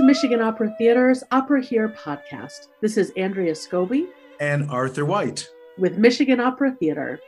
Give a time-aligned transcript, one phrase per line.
[0.00, 2.68] To Michigan Opera Theater's OperaHERE podcast.
[2.80, 4.06] This is Andrea Scobie
[4.40, 5.46] and Arthur White
[5.76, 7.20] with Michigan Opera Theater.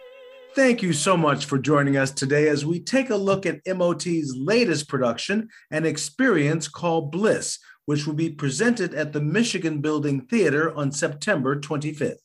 [0.54, 4.34] Thank you so much for joining us today as we take a look at MOT's
[4.38, 10.74] latest production and experience called Bliss, which will be presented at the Michigan Building Theater
[10.74, 12.21] on September 25th.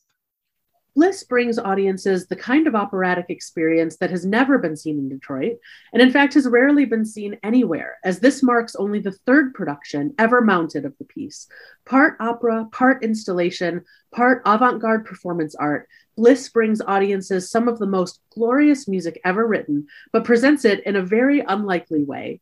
[0.98, 5.56] Bliss brings audiences the kind of operatic experience that has never been seen in Detroit,
[5.92, 10.12] and in fact has rarely been seen anywhere, as this marks only the third production
[10.18, 11.46] ever mounted of the piece.
[11.84, 17.86] Part opera, part installation, part avant garde performance art, Bliss brings audiences some of the
[17.86, 22.40] most glorious music ever written, but presents it in a very unlikely way.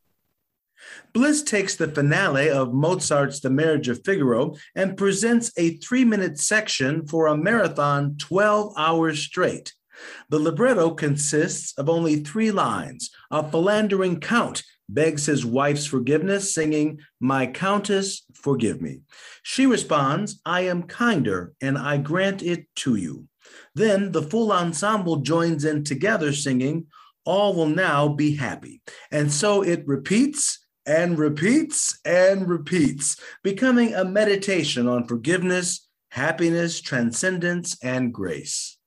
[1.13, 6.39] Bliss takes the finale of Mozart's The Marriage of Figaro and presents a three minute
[6.39, 9.73] section for a marathon 12 hours straight.
[10.29, 13.11] The libretto consists of only three lines.
[13.31, 19.01] A philandering count begs his wife's forgiveness, singing, My Countess, forgive me.
[19.43, 23.27] She responds, I am kinder, and I grant it to you.
[23.75, 26.87] Then the full ensemble joins in together, singing,
[27.25, 28.83] All will now be happy.
[29.11, 37.77] And so it repeats and repeats and repeats, becoming a meditation on forgiveness, happiness, transcendence,
[37.83, 38.79] and grace.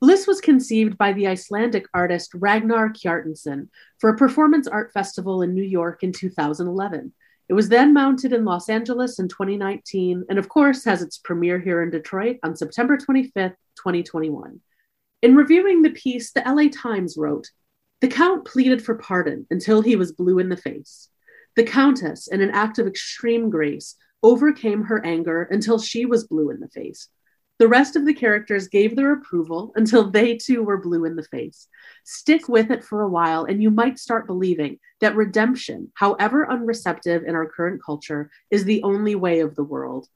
[0.00, 5.54] Bliss was conceived by the Icelandic artist Ragnar Kjartansson for a performance art festival in
[5.54, 7.12] New York in 2011.
[7.50, 11.58] It was then mounted in Los Angeles in 2019, and of course, has its premiere
[11.58, 14.60] here in Detroit on September 25th, 2021.
[15.22, 17.50] In reviewing the piece, the LA Times wrote
[18.00, 21.08] the Count pleaded for pardon until he was blue in the face.
[21.56, 26.50] The Countess, in an act of extreme grace, overcame her anger until she was blue
[26.50, 27.08] in the face.
[27.58, 31.24] The rest of the characters gave their approval until they too were blue in the
[31.24, 31.68] face.
[32.04, 37.22] Stick with it for a while, and you might start believing that redemption, however unreceptive
[37.24, 40.08] in our current culture, is the only way of the world.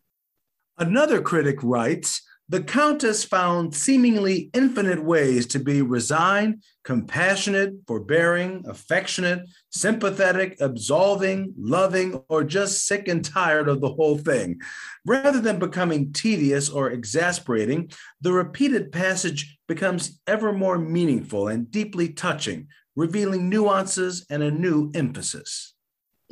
[0.78, 9.48] Another critic writes the Countess found seemingly infinite ways to be resigned, compassionate, forbearing, affectionate,
[9.70, 14.60] sympathetic, absolving, loving, or just sick and tired of the whole thing.
[15.06, 17.90] Rather than becoming tedious or exasperating,
[18.20, 24.90] the repeated passage becomes ever more meaningful and deeply touching, revealing nuances and a new
[24.94, 25.73] emphasis.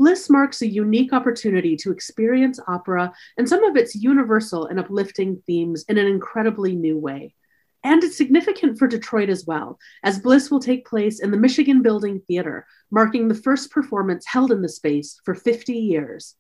[0.03, 5.41] Bliss marks a unique opportunity to experience opera and some of its universal and uplifting
[5.47, 7.37] themes in an incredibly new way.
[7.85, 11.83] And it's significant for Detroit as well, as Bliss will take place in the Michigan
[11.83, 16.35] Building Theater, marking the first performance held in the space for 50 years.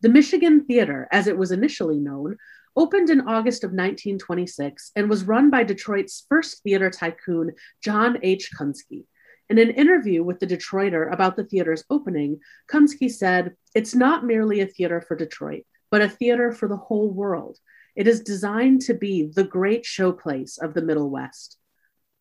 [0.00, 2.38] The Michigan Theater, as it was initially known,
[2.74, 7.52] opened in August of 1926 and was run by Detroit's first theater tycoon,
[7.84, 8.48] John H.
[8.58, 9.04] Kunsky.
[9.50, 12.38] In an interview with the Detroiter about the theater's opening,
[12.70, 17.10] Kunsky said, It's not merely a theater for Detroit, but a theater for the whole
[17.10, 17.58] world.
[17.96, 21.58] It is designed to be the great showplace of the Middle West.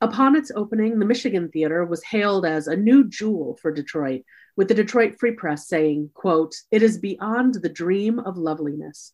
[0.02, 4.24] Upon its opening, the Michigan Theater was hailed as a new jewel for Detroit,
[4.58, 9.14] with the Detroit Free Press saying, quote, It is beyond the dream of loveliness.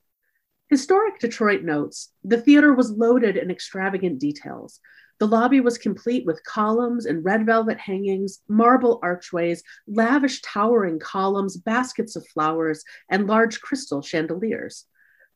[0.69, 4.79] Historic Detroit notes the theater was loaded in extravagant details.
[5.19, 11.55] The lobby was complete with columns and red velvet hangings, marble archways, lavish towering columns,
[11.55, 14.85] baskets of flowers, and large crystal chandeliers.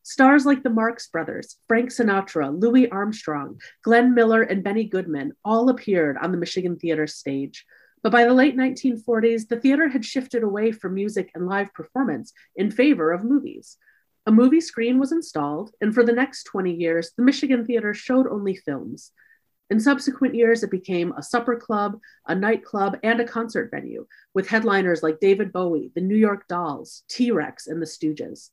[0.03, 5.69] Stars like the Marx Brothers, Frank Sinatra, Louis Armstrong, Glenn Miller, and Benny Goodman all
[5.69, 7.65] appeared on the Michigan Theater stage.
[8.01, 12.33] But by the late 1940s, the theater had shifted away from music and live performance
[12.55, 13.77] in favor of movies.
[14.25, 18.27] A movie screen was installed, and for the next 20 years, the Michigan Theater showed
[18.27, 19.11] only films.
[19.69, 24.47] In subsequent years, it became a supper club, a nightclub, and a concert venue, with
[24.47, 28.49] headliners like David Bowie, the New York Dolls, T Rex, and the Stooges.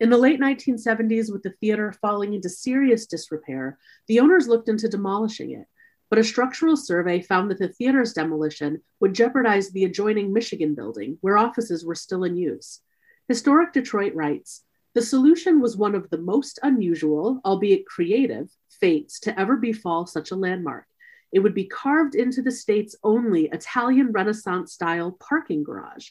[0.00, 3.78] In the late 1970s, with the theater falling into serious disrepair,
[4.08, 5.66] the owners looked into demolishing it.
[6.10, 11.18] But a structural survey found that the theater's demolition would jeopardize the adjoining Michigan building,
[11.20, 12.80] where offices were still in use.
[13.28, 14.64] Historic Detroit writes
[14.98, 18.50] The solution was one of the most unusual, albeit creative,
[18.80, 20.86] fates to ever befall such a landmark.
[21.30, 26.08] It would be carved into the state's only Italian Renaissance style parking garage.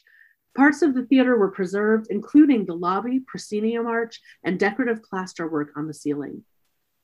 [0.56, 5.86] Parts of the theater were preserved, including the lobby, proscenium arch, and decorative plasterwork on
[5.86, 6.44] the ceiling.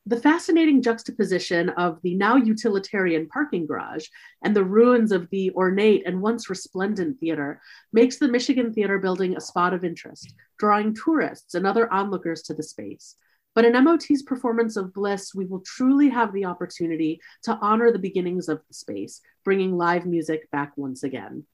[0.06, 4.08] The fascinating juxtaposition of the now utilitarian parking garage
[4.42, 9.34] and the ruins of the ornate and once resplendent theater makes the Michigan Theater building
[9.34, 13.16] a spot of interest, drawing tourists and other onlookers to the space.
[13.54, 17.98] But in MOT's performance of Bliss, we will truly have the opportunity to honor the
[17.98, 21.46] beginnings of the space, bringing live music back once again.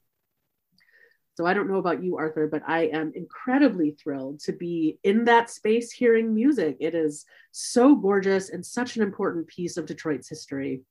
[1.37, 5.25] So I don't know about you, Arthur, but I am incredibly thrilled to be in
[5.25, 6.77] that space hearing music.
[6.81, 10.83] It is so gorgeous and such an important piece of Detroit's history.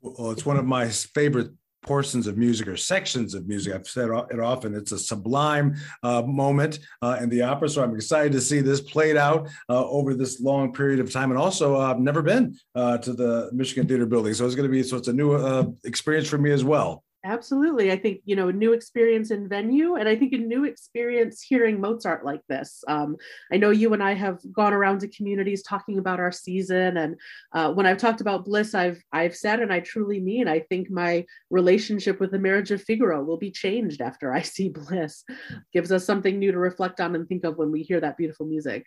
[0.00, 1.50] Well, it's one of my favorite
[1.82, 3.74] portions of music or sections of music.
[3.74, 4.74] I've said it often.
[4.74, 7.68] It's a sublime uh, moment uh, in the opera.
[7.68, 11.30] So I'm excited to see this played out uh, over this long period of time.
[11.30, 14.68] And also, uh, I've never been uh, to the Michigan Theater building, so it's going
[14.68, 17.04] to be so it's a new uh, experience for me as well.
[17.24, 17.92] Absolutely.
[17.92, 21.40] I think, you know, a new experience in venue and I think a new experience
[21.40, 22.82] hearing Mozart like this.
[22.88, 23.16] Um,
[23.52, 26.96] I know you and I have gone around to communities talking about our season.
[26.96, 27.16] And
[27.52, 30.90] uh, when I've talked about Bliss, I've, I've said, and I truly mean, I think
[30.90, 35.22] my relationship with the marriage of Figaro will be changed after I see Bliss.
[35.72, 38.46] Gives us something new to reflect on and think of when we hear that beautiful
[38.46, 38.84] music.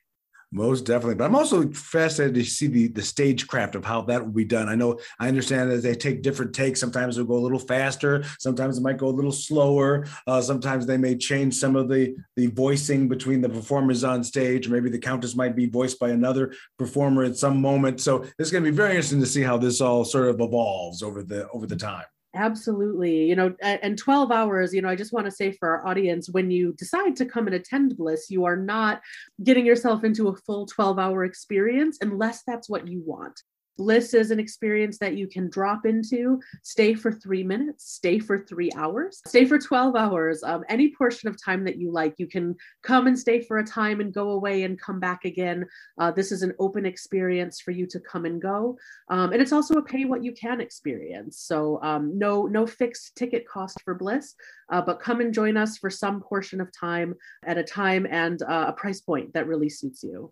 [0.55, 1.15] Most definitely.
[1.15, 4.69] But I'm also fascinated to see the, the stagecraft of how that will be done.
[4.69, 6.79] I know I understand that they take different takes.
[6.79, 8.23] Sometimes they'll go a little faster.
[8.39, 10.07] Sometimes it might go a little slower.
[10.25, 14.69] Uh, sometimes they may change some of the, the voicing between the performers on stage.
[14.69, 17.99] Maybe the countess might be voiced by another performer at some moment.
[17.99, 21.03] So it's going to be very interesting to see how this all sort of evolves
[21.03, 22.05] over the over the time.
[22.35, 23.25] Absolutely.
[23.25, 26.29] You know, and 12 hours, you know, I just want to say for our audience,
[26.29, 29.01] when you decide to come and attend Bliss, you are not
[29.43, 33.41] getting yourself into a full 12 hour experience unless that's what you want.
[33.77, 38.39] Bliss is an experience that you can drop into, stay for three minutes, stay for
[38.39, 42.15] three hours, stay for 12 hours, um, any portion of time that you like.
[42.17, 45.65] You can come and stay for a time and go away and come back again.
[45.97, 48.77] Uh, this is an open experience for you to come and go.
[49.09, 51.39] Um, and it's also a pay what you can experience.
[51.39, 54.35] So um, no, no fixed ticket cost for Bliss,
[54.71, 58.41] uh, but come and join us for some portion of time at a time and
[58.41, 60.31] uh, a price point that really suits you.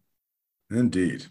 [0.72, 1.26] Indeed.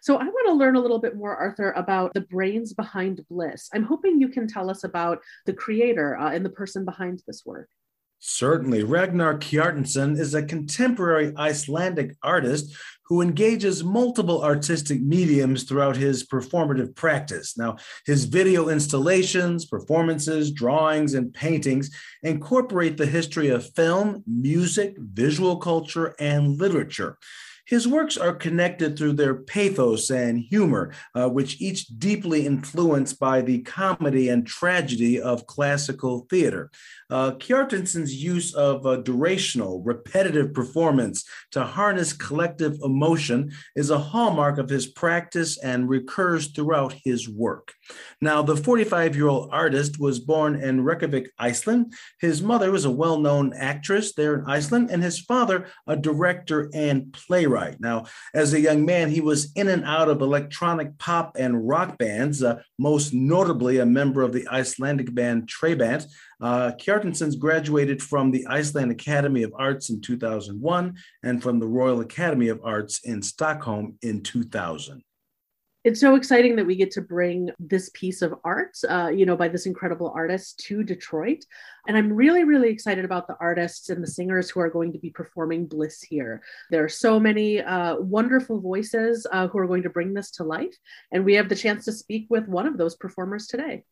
[0.00, 3.68] So I want to learn a little bit more, Arthur, about the brains behind Bliss.
[3.74, 7.42] I'm hoping you can tell us about the creator uh, and the person behind this
[7.44, 7.68] work.
[8.24, 8.84] Certainly.
[8.84, 12.72] Ragnar Kjartansson is a contemporary Icelandic artist
[13.04, 17.58] who engages multiple artistic mediums throughout his performative practice.
[17.58, 21.90] Now, his video installations, performances, drawings, and paintings
[22.22, 27.18] incorporate the history of film, music, visual culture, and literature.
[27.72, 33.40] His works are connected through their pathos and humor, uh, which each deeply influenced by
[33.40, 36.70] the comedy and tragedy of classical theater.
[37.08, 44.68] Uh, use of a durational, repetitive performance to harness collective emotion is a hallmark of
[44.68, 47.72] his practice and recurs throughout his work.
[48.20, 51.94] Now, the 45 year old artist was born in Reykjavik, Iceland.
[52.20, 56.70] His mother was a well known actress there in Iceland, and his father, a director
[56.74, 57.61] and playwright.
[57.78, 58.04] Now,
[58.34, 62.42] as a young man, he was in and out of electronic pop and rock bands,
[62.42, 66.06] uh, most notably a member of the Icelandic band Trabant.
[66.40, 72.00] Uh, Kjartansson's graduated from the Iceland Academy of Arts in 2001 and from the Royal
[72.00, 75.02] Academy of Arts in Stockholm in 2000
[75.84, 79.36] it's so exciting that we get to bring this piece of art, uh, you know,
[79.36, 81.44] by this incredible artist to Detroit.
[81.88, 84.98] And I'm really, really excited about the artists and the singers who are going to
[84.98, 86.42] be performing Bliss here.
[86.70, 90.44] There are so many uh, wonderful voices uh, who are going to bring this to
[90.44, 90.76] life.
[91.10, 93.84] And we have the chance to speak with one of those performers today.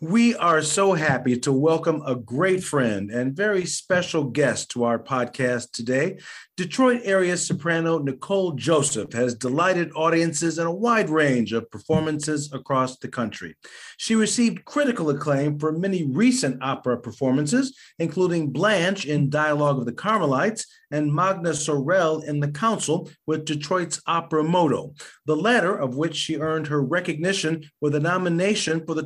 [0.00, 4.98] We are so happy to welcome a great friend and very special guest to our
[4.98, 6.18] podcast today.
[6.56, 12.98] Detroit area soprano Nicole Joseph has delighted audiences in a wide range of performances across
[12.98, 13.56] the country.
[13.96, 19.92] She received critical acclaim for many recent opera performances, including Blanche in Dialogue of the
[19.92, 24.94] Carmelites and Magda Sorel in The Consul with Detroit's Opera Modo,
[25.26, 29.02] the latter of which she earned her recognition with a nomination for the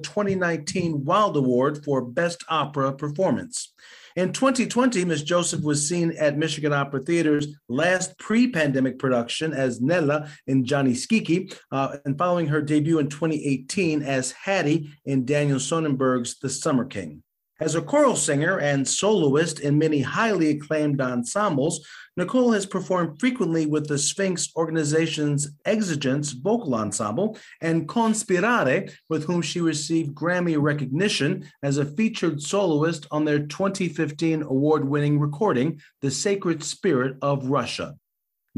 [0.57, 3.75] 2019 Wilde Award for Best Opera Performance.
[4.17, 5.23] In 2020, Ms.
[5.23, 11.55] Joseph was seen at Michigan Opera Theater's last pre-pandemic production as Nella in Gianni Schicchi,
[11.71, 17.23] uh, and following her debut in 2018 as Hattie in Daniel Sonenberg's The Summer King.
[17.61, 21.85] As a choral singer and soloist in many highly acclaimed ensembles,
[22.17, 29.43] Nicole has performed frequently with the Sphinx organization's Exigence Vocal Ensemble and Conspirare, with whom
[29.43, 36.13] she received Grammy recognition as a featured soloist on their 2015 award winning recording, The
[36.13, 37.97] Sacred Spirit of Russia.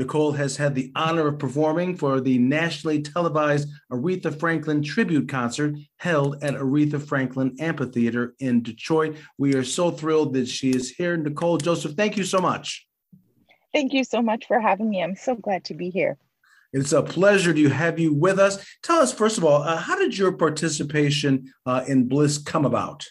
[0.00, 5.74] Nicole has had the honor of performing for the nationally televised Aretha Franklin tribute concert
[5.98, 9.18] held at Aretha Franklin Amphitheater in Detroit.
[9.36, 11.18] We are so thrilled that she is here.
[11.18, 12.86] Nicole Joseph, thank you so much.
[13.74, 15.02] Thank you so much for having me.
[15.02, 16.16] I'm so glad to be here.
[16.72, 18.64] It's a pleasure to have you with us.
[18.82, 23.06] Tell us, first of all, uh, how did your participation uh, in Bliss come about?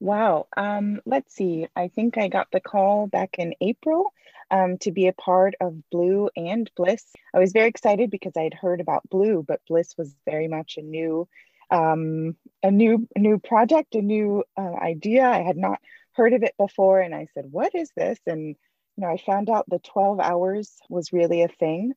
[0.00, 0.46] Wow.
[0.56, 1.66] Um, let's see.
[1.76, 4.14] I think I got the call back in April
[4.50, 7.04] um, to be a part of Blue and Bliss.
[7.34, 10.82] I was very excited because I'd heard about Blue, but Bliss was very much a
[10.82, 11.28] new,
[11.70, 15.24] um, a new, a new project, a new uh, idea.
[15.24, 15.80] I had not
[16.12, 18.56] heard of it before, and I said, "What is this?" And you
[18.98, 21.92] know, I found out the twelve hours was really a thing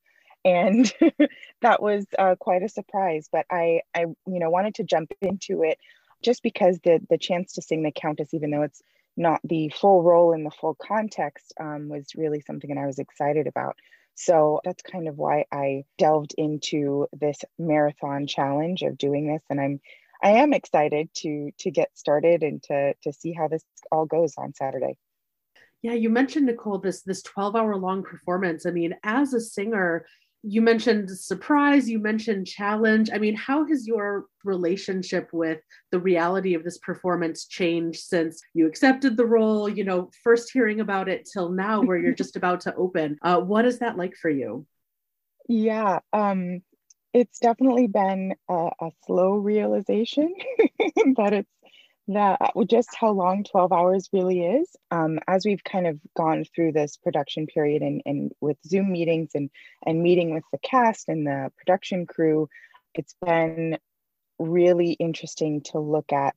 [0.46, 0.94] and
[1.62, 5.63] that was uh, quite a surprise but i i you know wanted to jump into
[5.63, 5.77] it
[6.22, 8.82] just because the the chance to sing the countess even though it's
[9.20, 13.00] not the full role in the full context um, was really something that i was
[13.00, 13.76] excited about.
[14.16, 19.44] So that's kind of why i delved into this marathon challenge of doing this.
[19.50, 19.80] And i'm
[20.24, 24.34] i am excited to to get started and to to see how this all goes
[24.38, 24.98] on saturday.
[25.82, 28.66] Yeah you mentioned nicole this this 12 hour long performance.
[28.66, 30.06] I mean as a singer
[30.41, 33.10] you mentioned surprise you mentioned challenge.
[33.13, 35.60] I mean how has your relationship with
[35.91, 40.79] the reality of this performance changed since you accepted the role you know first hearing
[40.79, 43.17] about it till now where you're just about to open?
[43.22, 44.65] Uh, what is that like for you?
[45.48, 46.62] Yeah um
[47.13, 50.34] it's definitely been a, a slow realization
[51.17, 51.50] that it's
[52.13, 54.75] that uh, just how long 12 hours really is.
[54.92, 59.32] Um, as we've kind of gone through this production period and, and with Zoom meetings
[59.36, 59.50] and,
[59.86, 62.50] and meeting with the cast and the production crew,
[62.96, 63.78] it's been
[64.39, 66.36] really interesting to look at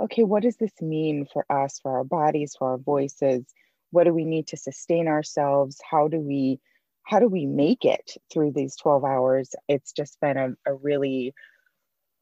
[0.00, 3.44] okay, what does this mean for us, for our bodies, for our voices?
[3.90, 5.80] What do we need to sustain ourselves?
[5.88, 6.60] How do we
[7.04, 9.54] how do we make it through these 12 hours?
[9.68, 11.34] It's just been a, a really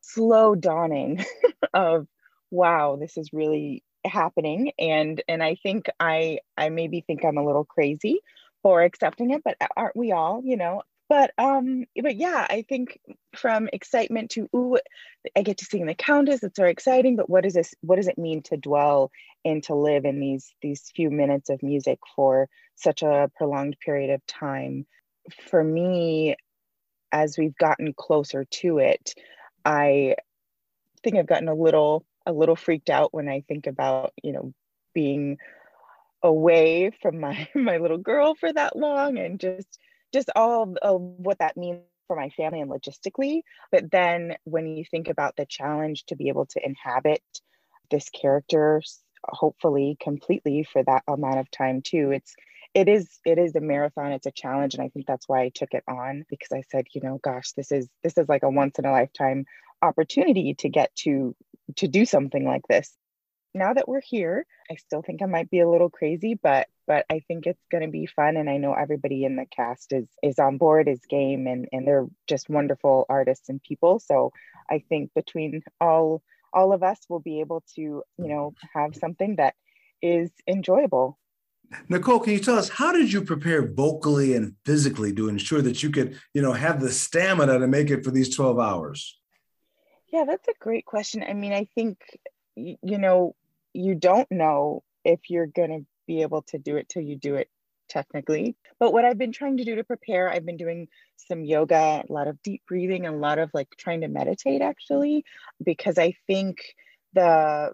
[0.00, 1.25] slow dawning
[1.75, 2.06] of
[2.52, 4.73] wow, this is really happening.
[4.78, 8.21] And and I think I I maybe think I'm a little crazy
[8.62, 10.82] for accepting it, but aren't we all, you know?
[11.09, 12.99] But um, but yeah, I think
[13.37, 14.78] from excitement to ooh,
[15.37, 16.42] I get to sing the Countess.
[16.42, 17.16] It's very exciting.
[17.16, 17.75] But what does this?
[17.80, 19.11] What does it mean to dwell
[19.44, 24.11] and to live in these these few minutes of music for such a prolonged period
[24.11, 24.87] of time?
[25.50, 26.37] For me,
[27.12, 29.12] as we've gotten closer to it,
[29.64, 30.16] I
[31.04, 34.52] think I've gotten a little a little freaked out when I think about, you know,
[34.94, 35.38] being
[36.22, 39.78] away from my my little girl for that long and just
[40.12, 43.40] just all of what that means for my family and logistically.
[43.70, 47.22] But then when you think about the challenge to be able to inhabit
[47.90, 48.82] this character
[49.24, 52.34] hopefully completely for that amount of time too it's
[52.74, 55.50] it is it is a marathon it's a challenge and i think that's why i
[55.54, 58.50] took it on because i said you know gosh this is this is like a
[58.50, 59.44] once in a lifetime
[59.80, 61.34] opportunity to get to
[61.76, 62.96] to do something like this.
[63.54, 67.04] Now that we're here i still think i might be a little crazy but but
[67.10, 70.08] i think it's going to be fun and i know everybody in the cast is
[70.22, 73.98] is on board is game and and they're just wonderful artists and people.
[73.98, 74.32] So
[74.70, 79.36] i think between all all of us will be able to you know have something
[79.36, 79.54] that
[80.02, 81.18] is enjoyable.
[81.88, 85.82] Nicole, can you tell us how did you prepare vocally and physically to ensure that
[85.82, 89.18] you could, you know, have the stamina to make it for these 12 hours?
[90.12, 91.25] Yeah, that's a great question.
[91.26, 91.99] I mean, I think,
[92.54, 93.35] you know,
[93.73, 97.37] you don't know if you're going to be able to do it till you do
[97.37, 97.49] it
[97.88, 98.57] technically.
[98.78, 102.12] But what I've been trying to do to prepare, I've been doing some yoga, a
[102.12, 105.25] lot of deep breathing, a lot of like trying to meditate actually,
[105.64, 106.59] because I think
[107.14, 107.73] the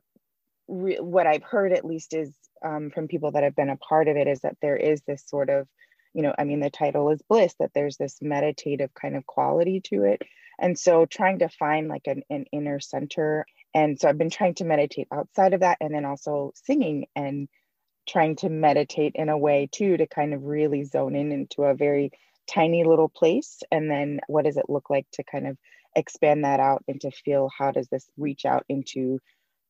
[0.66, 4.16] what I've heard at least is um, from people that have been a part of
[4.16, 5.66] it is that there is this sort of,
[6.12, 9.80] you know, I mean, the title is bliss, that there's this meditative kind of quality
[9.86, 10.22] to it
[10.58, 13.46] and so trying to find like an, an inner center.
[13.74, 17.48] And so I've been trying to meditate outside of that and then also singing and
[18.08, 21.74] trying to meditate in a way too to kind of really zone in into a
[21.74, 22.10] very
[22.50, 23.60] tiny little place.
[23.70, 25.58] And then what does it look like to kind of
[25.94, 29.18] expand that out and to feel how does this reach out into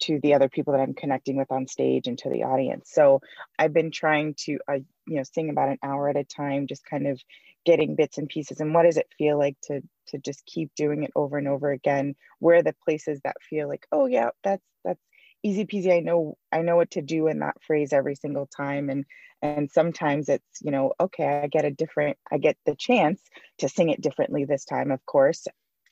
[0.00, 2.90] to the other people that I'm connecting with on stage and to the audience.
[2.92, 3.20] So
[3.58, 6.84] I've been trying to, uh, you know, sing about an hour at a time, just
[6.86, 7.20] kind of
[7.68, 8.60] getting bits and pieces.
[8.60, 11.70] And what does it feel like to to just keep doing it over and over
[11.70, 12.14] again?
[12.38, 15.04] Where are the places that feel like oh yeah that's that's
[15.42, 15.94] easy peasy.
[15.94, 18.88] I know i know what to do in that phrase every single time.
[18.88, 19.04] And
[19.42, 23.20] and sometimes it's you know okay i get a different i get the chance
[23.58, 25.46] to sing it differently this time of course.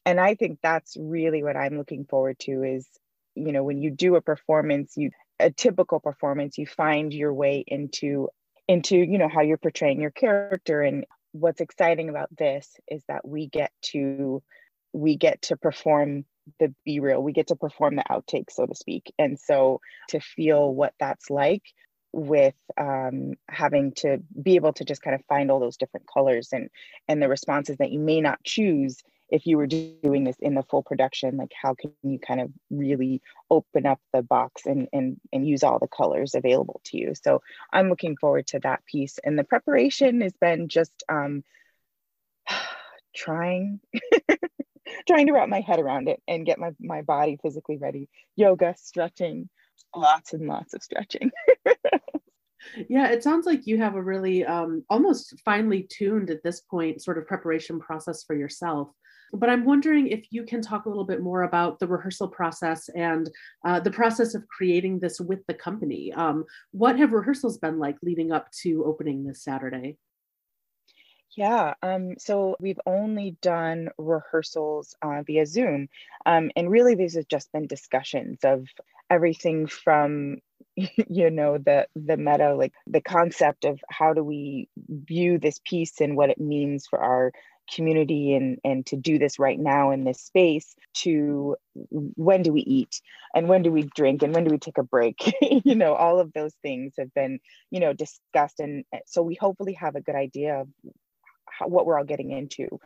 [0.07, 2.89] And i think that's really what i'm looking forward to is
[3.35, 7.63] you know when you do a performance you a typical performance you find your way
[7.67, 8.29] into
[8.67, 11.05] into you know how you're portraying your character and
[11.41, 14.43] what's exciting about this is that we get to
[14.93, 16.25] we get to perform
[16.59, 17.23] the be real.
[17.23, 19.13] We get to perform the outtake so to speak.
[19.19, 21.63] And so to feel what that's like
[22.13, 26.49] with um, having to be able to just kind of find all those different colors
[26.53, 26.71] and
[27.09, 30.63] and the responses that you may not choose if you were doing this in the
[30.63, 35.21] full production like how can you kind of really open up the box and and
[35.33, 37.13] and use all the colors available to you?
[37.15, 37.43] So
[37.73, 39.19] i'm looking forward to that piece.
[39.23, 41.45] And the preparation has been just um
[43.17, 43.81] trying
[45.07, 48.09] trying to wrap my head around it and get my, my body physically ready.
[48.37, 49.49] Yoga stretching
[49.95, 51.31] lots and lots of stretching.
[52.89, 57.03] Yeah it sounds like you have a really um, almost finely tuned at this point
[57.03, 58.89] sort of preparation process for yourself
[59.33, 62.89] but i'm wondering if you can talk a little bit more about the rehearsal process
[62.91, 63.31] and
[63.65, 67.97] uh, the process of creating this with the company um, what have rehearsals been like
[68.03, 69.97] leading up to opening this saturday
[71.37, 75.89] yeah, um, so we've only done rehearsals uh, via Zoom.
[76.25, 78.67] Um, and really, these have just been discussions of
[79.11, 80.39] everything from
[80.77, 86.01] you know the the meta like the concept of how do we view this piece
[86.01, 87.33] and what it means for our
[87.75, 91.57] community and and to do this right now in this space to
[91.91, 93.01] when do we eat
[93.35, 95.17] and when do we drink and when do we take a break?
[95.65, 99.35] You know all of those things have been you know discussed and eh, so we
[99.35, 100.69] hopefully have a good idea of
[101.49, 102.81] how, what we're all getting into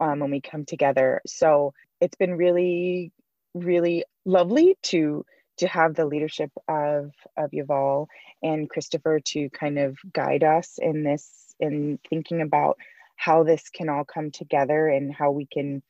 [0.00, 1.20] um, when we come together.
[1.26, 3.12] So it's been really
[3.54, 5.24] really lovely to
[5.58, 8.06] to have the leadership of of Yuval
[8.42, 12.78] and Christopher to kind of guide us in this in thinking about
[13.24, 15.82] how this can all come together and how we can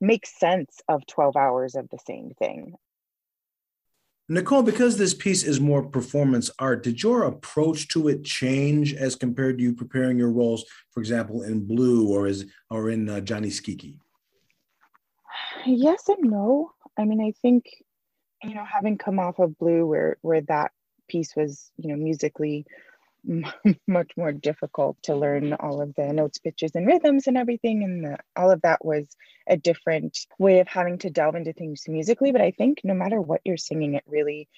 [0.00, 2.74] make sense of 12 hours of the same thing.
[4.28, 9.14] Nicole, because this piece is more performance art, did your approach to it change as
[9.14, 13.20] compared to you preparing your roles, for example, in Blue or as or in uh,
[13.20, 13.98] Gianni Schicchi?
[15.66, 16.72] Yes and no.
[16.98, 17.66] I mean, I think
[18.42, 20.72] you know, having come off of Blue, where where that
[21.08, 22.66] piece was, you know, musically
[23.86, 28.04] much more difficult to learn all of the notes, pitches, and rhythms and everything, and
[28.04, 29.06] the, all of that was
[29.46, 32.32] a different way of having to delve into things musically.
[32.32, 34.48] But I think no matter what you're singing, it really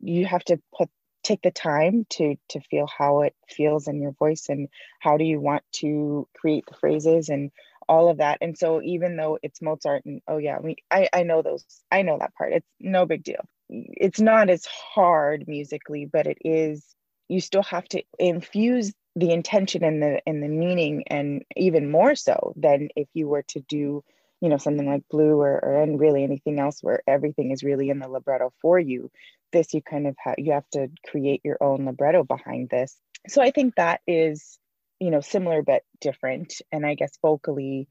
[0.00, 0.88] you have to put
[1.24, 4.68] take the time to to feel how it feels in your voice and
[5.00, 7.50] how do you want to create the phrases and
[7.88, 8.38] all of that.
[8.40, 12.02] And so even though it's Mozart and oh yeah, we I, I know those, I
[12.02, 12.52] know that part.
[12.52, 13.44] It's no big deal.
[13.68, 16.84] It's not as hard musically, but it is
[17.28, 22.14] you still have to infuse the intention and the and the meaning and even more
[22.14, 24.04] so than if you were to do
[24.40, 27.90] you know something like blue or, or and really anything else where everything is really
[27.90, 29.10] in the libretto for you.
[29.52, 32.96] This you kind of have you have to create your own libretto behind this.
[33.28, 34.58] So i think that is
[35.00, 37.88] you know similar but different and i guess vocally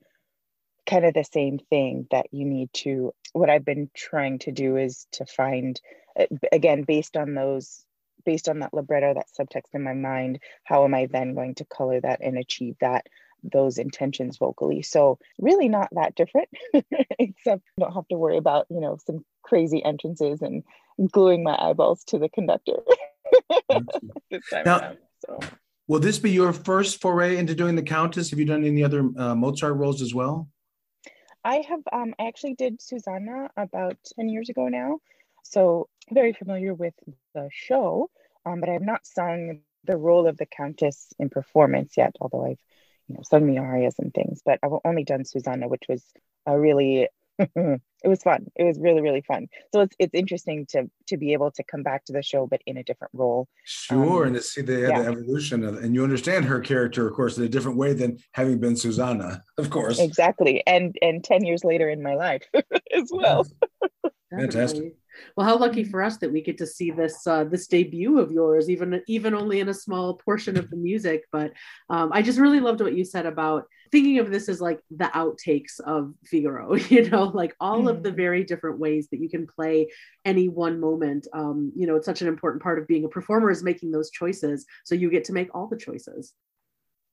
[0.86, 4.78] kind of the same thing that you need to what i've been trying to do
[4.78, 5.80] is to find
[6.20, 7.86] uh, again based on those
[8.28, 11.66] based on that libretto that subtext in my mind how am i then going to
[11.66, 13.08] color that and achieve that
[13.42, 16.50] those intentions vocally so really not that different
[17.20, 20.64] except I don't have to worry about you know some crazy entrances and
[21.12, 22.78] gluing my eyeballs to the conductor
[24.66, 25.40] now, around, so
[25.88, 28.30] Will this be your first foray into doing the Countess?
[28.30, 30.50] Have you done any other uh, Mozart roles as well?
[31.46, 31.80] I have.
[31.94, 35.00] Um, I actually did Susanna about ten years ago now,
[35.44, 36.94] so very familiar with
[37.34, 38.10] the show.
[38.48, 42.16] Um, but I have not sung the role of the Countess in performance yet.
[42.22, 42.60] Although I've,
[43.08, 44.42] you know, sung the arias and things.
[44.46, 46.04] But I've only done Susanna, which was
[46.46, 48.48] a really it was fun.
[48.56, 49.48] It was really really fun.
[49.74, 52.62] So it's it's interesting to to be able to come back to the show, but
[52.66, 53.48] in a different role.
[53.64, 55.02] Sure, um, and to see the, yeah.
[55.02, 58.18] the evolution of, and you understand her character, of course, in a different way than
[58.32, 60.00] having been Susanna, of course.
[60.00, 62.44] Exactly, and and ten years later in my life
[62.94, 63.46] as well.
[64.32, 64.96] Fantastic.
[65.36, 68.32] Well, how lucky for us that we get to see this uh, this debut of
[68.32, 71.24] yours, even even only in a small portion of the music.
[71.32, 71.54] But
[71.90, 75.06] um, I just really loved what you said about thinking of this as like the
[75.06, 76.76] outtakes of Figaro.
[76.88, 77.90] You know, like all mm.
[77.90, 78.16] of the mm.
[78.16, 79.90] very different ways that you can play
[80.24, 81.28] any one moment.
[81.34, 84.10] Um, you know, it's such an important part of being a performer is making those
[84.10, 86.34] choices, so you get to make all the choices.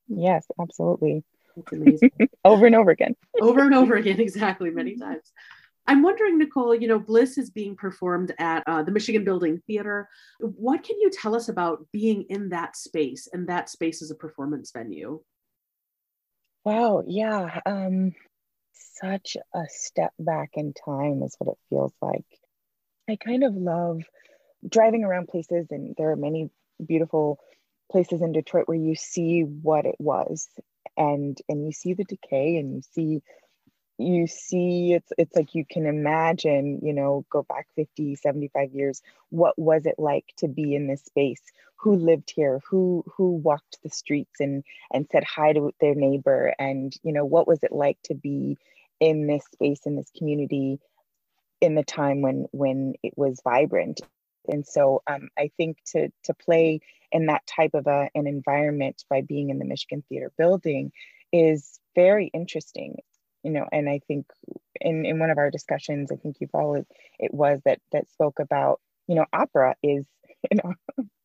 [0.09, 1.25] Yes, absolutely.
[2.45, 3.15] over and over again.
[3.41, 5.33] over and over again, exactly, many times.
[5.87, 10.09] I'm wondering, Nicole, you know, Bliss is being performed at uh, the Michigan Building Theater.
[10.41, 14.15] What can you tell us about being in that space and that space as a
[14.15, 15.21] performance venue?
[16.65, 17.61] Wow, yeah.
[17.67, 18.13] Um,
[18.73, 22.25] such a step back in time is what it feels like.
[23.09, 24.03] I kind of love
[24.67, 26.51] driving around places, and there are many
[26.85, 27.39] beautiful
[27.93, 30.49] places in Detroit where you see what it was
[30.97, 33.23] and and you see the decay and you see
[33.99, 39.03] you see it's it's like you can imagine you know go back 50 75 years
[39.31, 41.43] what was it like to be in this space?
[41.77, 42.61] Who lived here?
[42.71, 46.55] Who who walked the streets and and said hi to their neighbor?
[46.59, 48.57] And you know what was it like to be
[49.01, 50.81] in this space in this community
[51.61, 54.01] in the time when when it was vibrant?
[54.49, 56.81] And so um, i think to to play
[57.13, 60.93] in that type of a, an environment by being in the michigan theater building
[61.33, 62.99] is very interesting
[63.45, 64.27] you know and i think
[64.81, 66.87] in in one of our discussions i think you it
[67.19, 70.07] it was that that spoke about you know opera is
[70.51, 70.75] you know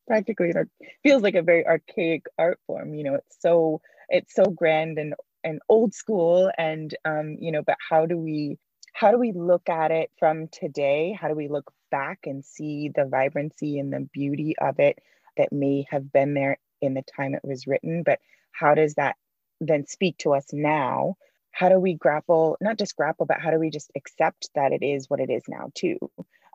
[0.08, 0.68] practically it
[1.02, 5.14] feels like a very archaic art form you know it's so it's so grand and
[5.44, 8.58] and old school and um you know but how do we
[8.92, 11.16] how do we look at it from today?
[11.18, 14.98] How do we look back and see the vibrancy and the beauty of it
[15.36, 18.02] that may have been there in the time it was written?
[18.04, 18.20] But
[18.52, 19.16] how does that
[19.60, 21.16] then speak to us now
[21.52, 24.82] how do we grapple not just grapple but how do we just accept that it
[24.82, 25.98] is what it is now too?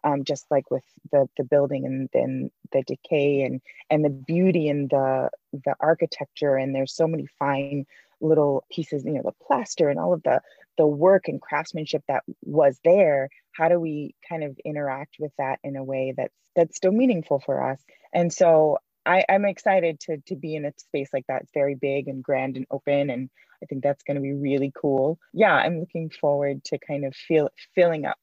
[0.04, 4.70] Um, just like with the the building and then the decay and and the beauty
[4.70, 7.86] and the the architecture and there's so many fine
[8.22, 10.42] little pieces you know the plaster and all of the
[10.78, 13.30] the work and craftsmanship that was there.
[13.52, 17.40] How do we kind of interact with that in a way that's that's still meaningful
[17.40, 17.80] for us?
[18.14, 21.44] And so I, I'm excited to to be in a space like that.
[21.44, 23.30] It's very big and grand and open, and
[23.62, 25.20] I think that's going to be really cool.
[25.34, 28.18] Yeah, I'm looking forward to kind of feel filling up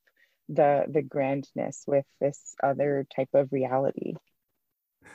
[0.48, 4.14] the the grandness with this other type of reality.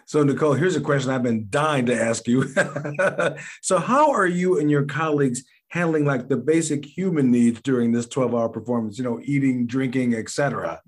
[0.05, 2.45] So, Nicole, here's a question I've been dying to ask you.
[3.61, 8.07] so, how are you and your colleagues handling like the basic human needs during this
[8.07, 10.81] 12 hour performance, you know, eating, drinking, etc.?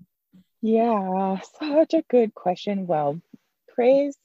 [0.62, 2.88] Yeah, such a good question.
[2.88, 3.22] Well,
[3.74, 4.18] praise,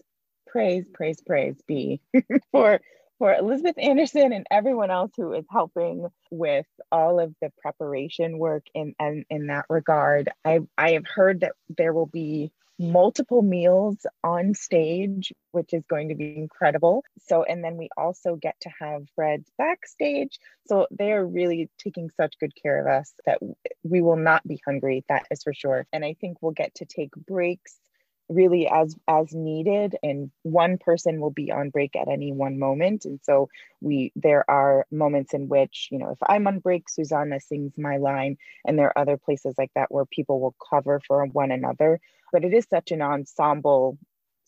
[0.55, 2.01] praise, praise, praise be
[2.53, 2.81] for
[3.19, 8.65] for Elizabeth Anderson and everyone else who is helping with all of the preparation work
[8.73, 10.31] in, in, in that regard.
[10.45, 16.09] I, I have heard that there will be multiple meals on stage, which is going
[16.11, 17.05] to be incredible.
[17.27, 20.39] So, and then we also get to have Fred's backstage.
[20.67, 23.39] So they are really taking such good care of us that
[23.85, 25.05] we will not be hungry.
[25.09, 25.87] That is for sure.
[25.93, 27.79] And I think we'll get to take breaks
[28.29, 33.05] really as as needed and one person will be on break at any one moment.
[33.05, 33.49] And so
[33.81, 37.99] we there are moments in which you know if i'm on break susanna sings my
[37.99, 42.01] line and there are other places like that where people will cover for one another.
[42.33, 43.99] But it is such an ensemble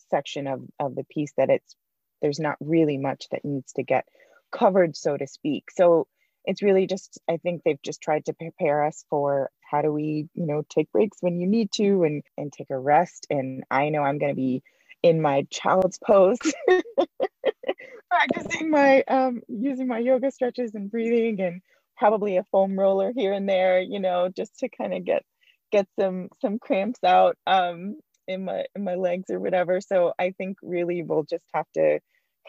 [0.09, 1.75] section of of the piece that it's
[2.21, 4.05] there's not really much that needs to get
[4.51, 5.69] covered so to speak.
[5.71, 6.07] So
[6.47, 10.27] it's really just i think they've just tried to prepare us for how do we
[10.33, 13.27] you know take breaks when you need to and and take a rest.
[13.29, 14.63] And i know i'm going to be
[15.03, 16.39] in my child's pose
[18.09, 21.61] practicing my um using my yoga stretches and breathing and
[21.97, 25.23] probably a foam roller here and there you know just to kind of get
[25.71, 29.81] get some some cramps out um in my in my legs or whatever.
[29.81, 31.99] So i think really we'll just have to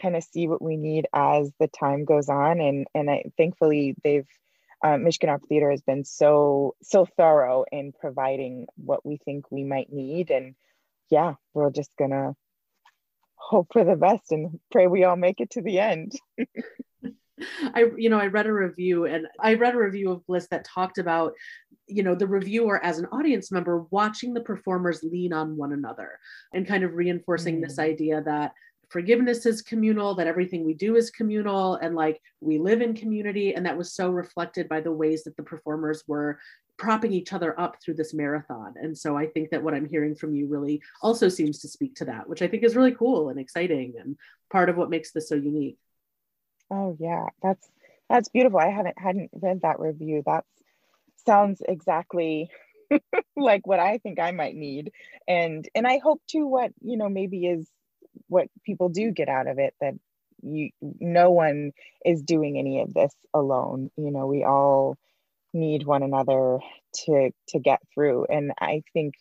[0.01, 3.95] kind of see what we need as the time goes on and and I thankfully
[4.03, 4.27] they've
[4.81, 9.63] um, Michigan Opera Theater has been so so thorough in providing what we think we
[9.63, 10.55] might need and
[11.09, 12.35] yeah we're just gonna
[13.35, 16.13] hope for the best and pray we all make it to the end
[17.73, 20.65] I, you know, I read a review and I read a review of Bliss that
[20.65, 21.33] talked about,
[21.87, 26.19] you know, the reviewer as an audience member watching the performers lean on one another
[26.53, 27.63] and kind of reinforcing mm.
[27.63, 28.53] this idea that
[28.89, 33.53] forgiveness is communal, that everything we do is communal, and like we live in community.
[33.53, 36.39] And that was so reflected by the ways that the performers were
[36.77, 38.73] propping each other up through this marathon.
[38.81, 41.95] And so I think that what I'm hearing from you really also seems to speak
[41.95, 44.17] to that, which I think is really cool and exciting and
[44.49, 45.77] part of what makes this so unique.
[46.71, 47.67] Oh yeah, that's
[48.09, 48.59] that's beautiful.
[48.59, 50.23] I haven't hadn't read that review.
[50.25, 50.45] That
[51.25, 52.49] sounds exactly
[53.35, 54.91] like what I think I might need.
[55.27, 57.67] And and I hope too what, you know, maybe is
[58.27, 59.93] what people do get out of it that
[60.41, 61.71] you no one
[62.05, 63.91] is doing any of this alone.
[63.97, 64.97] You know we all
[65.53, 66.59] need one another
[67.05, 68.25] to to get through.
[68.29, 69.15] And i think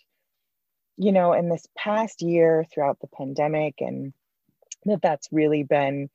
[0.98, 4.12] you know in this past year throughout the pandemic and
[4.84, 6.10] that that's really been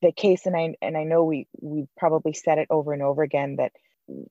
[0.00, 3.22] the case and i and i know we we probably said it over and over
[3.22, 3.72] again that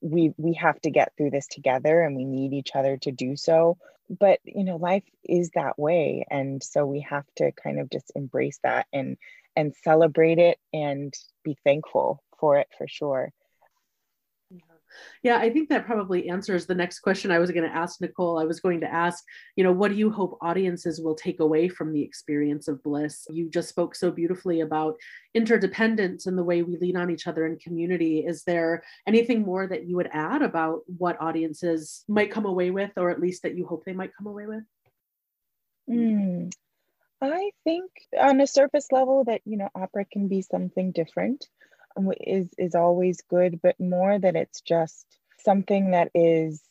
[0.02, 3.36] we we have to get through this together and we need each other to do
[3.36, 3.78] so
[4.20, 8.12] but you know life is that way and so we have to kind of just
[8.16, 9.18] embrace that and
[9.56, 13.32] and celebrate it and be thankful for it for sure
[15.24, 18.40] yeah, I think that probably answers the next question I was going to ask Nicole.
[18.40, 19.24] I was going to ask,
[19.56, 23.26] you know, what do you hope audiences will take away from the experience of bliss?
[23.30, 24.96] You just spoke so beautifully about
[25.34, 28.20] interdependence and the way we lean on each other in community.
[28.20, 32.92] Is there anything more that you would add about what audiences might come away with,
[32.98, 34.64] or at least that you hope they might come away with?
[35.90, 36.52] Mm,
[37.22, 41.46] I think on a surface level that, you know, opera can be something different
[42.22, 45.06] is is always good but more that it's just
[45.44, 46.62] something that is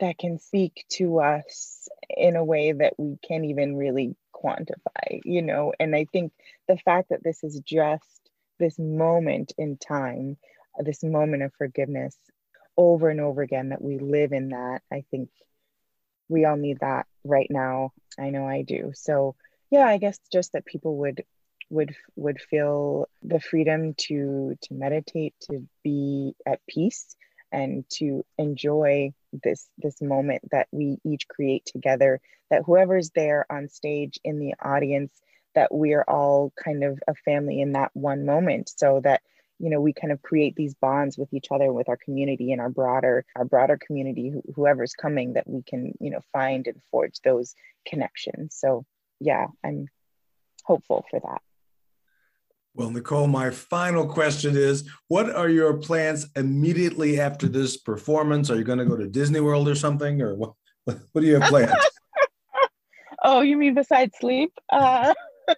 [0.00, 5.42] that can speak to us in a way that we can't even really quantify, you
[5.42, 5.72] know.
[5.78, 6.32] And I think
[6.66, 10.36] the fact that this is just this moment in time,
[10.78, 12.16] this moment of forgiveness
[12.76, 15.28] over and over again, that we live in that, I think
[16.28, 17.92] we all need that right now.
[18.18, 18.92] I know I do.
[18.94, 19.36] So
[19.70, 21.24] yeah, I guess just that people would
[21.70, 27.16] would would feel the freedom to to meditate, to be at peace
[27.52, 29.12] and to enjoy
[29.44, 34.54] this this moment that we each create together that whoever's there on stage in the
[34.62, 35.20] audience
[35.54, 39.22] that we're all kind of a family in that one moment so that
[39.58, 42.60] you know we kind of create these bonds with each other with our community and
[42.60, 47.20] our broader our broader community whoever's coming that we can you know find and forge
[47.24, 47.54] those
[47.86, 48.56] connections.
[48.58, 48.84] So
[49.20, 49.86] yeah i'm
[50.64, 51.42] hopeful for that
[52.74, 58.50] well, Nicole, my final question is what are your plans immediately after this performance?
[58.50, 60.22] Are you going to go to Disney World or something?
[60.22, 60.52] Or what,
[60.84, 61.72] what do you have planned?
[63.22, 64.52] oh, you mean besides sleep?
[64.70, 65.12] Uh,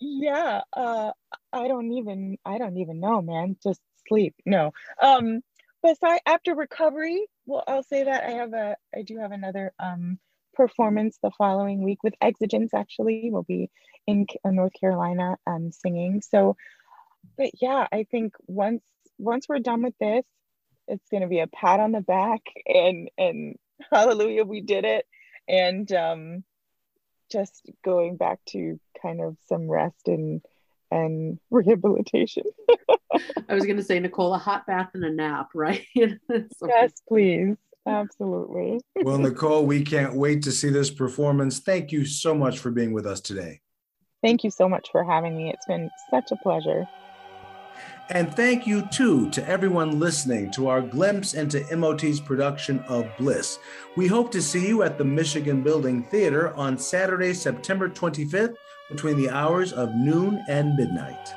[0.00, 1.12] yeah, uh,
[1.52, 3.56] I don't even I don't even know, man.
[3.62, 4.34] Just sleep.
[4.44, 4.72] No.
[5.00, 5.40] Um
[5.82, 10.18] besides after recovery, well, I'll say that I have a I do have another um
[10.60, 12.74] performance the following week with Exigence.
[12.74, 13.70] Actually, we'll be
[14.06, 16.20] in uh, North Carolina um, singing.
[16.20, 16.54] So,
[17.38, 18.82] but yeah, I think once
[19.16, 20.26] once we're done with this,
[20.86, 23.56] it's going to be a pat on the back and and
[23.90, 25.06] hallelujah, we did it,
[25.48, 26.44] and um,
[27.32, 30.42] just going back to kind of some rest and
[30.90, 32.44] and rehabilitation.
[33.48, 35.86] I was going to say, Nicole, a hot bath and a nap, right?
[35.94, 37.56] yes, please.
[37.86, 38.80] Absolutely.
[39.02, 41.60] well, Nicole, we can't wait to see this performance.
[41.60, 43.60] Thank you so much for being with us today.
[44.22, 45.50] Thank you so much for having me.
[45.50, 46.86] It's been such a pleasure.
[48.10, 53.60] And thank you too to everyone listening to our glimpse into MOT's production of Bliss.
[53.96, 58.56] We hope to see you at the Michigan Building Theater on Saturday, September 25th
[58.90, 61.34] between the hours of noon and midnight.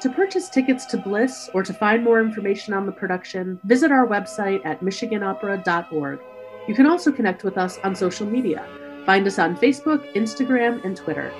[0.00, 4.06] To purchase tickets to Bliss or to find more information on the production, visit our
[4.06, 6.20] website at michiganopera.org.
[6.68, 8.66] You can also connect with us on social media.
[9.06, 11.32] Find us on Facebook, Instagram, and Twitter.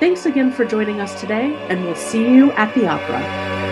[0.00, 3.69] Thanks again for joining us today, and we'll see you at the opera.